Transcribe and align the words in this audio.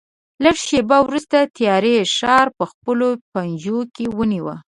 لږ 0.43 0.57
شېبه 0.67 0.97
وروسته 1.03 1.37
تیارې 1.57 1.95
ښار 2.15 2.47
په 2.57 2.63
خپلو 2.71 3.07
پنجو 3.31 3.77
کې 3.95 4.05
ونیو. 4.17 4.47